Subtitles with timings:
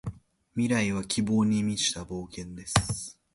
[0.55, 3.19] 未来は希望に満ちた冒険です。